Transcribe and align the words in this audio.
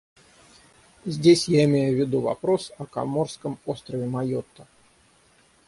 Здесь 1.05 1.47
я 1.47 1.63
имею 1.65 1.95
в 1.95 1.99
виду 1.99 2.21
вопрос 2.21 2.71
о 2.79 2.87
коморском 2.87 3.59
острове 3.67 4.07
Майотта. 4.07 4.65